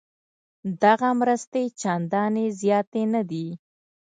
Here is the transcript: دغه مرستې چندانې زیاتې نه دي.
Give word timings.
دغه 0.83 1.09
مرستې 1.19 1.63
چندانې 1.81 2.45
زیاتې 2.61 3.03
نه 3.13 3.21
دي. 3.29 3.47